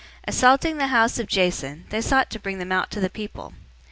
Assaulting 0.27 0.79
the 0.79 0.87
house 0.87 1.19
of 1.19 1.27
Jason, 1.27 1.85
they 1.91 2.01
sought 2.01 2.31
to 2.31 2.39
bring 2.39 2.57
them 2.57 2.71
out 2.71 2.89
to 2.89 2.99
the 2.99 3.07
people. 3.07 3.53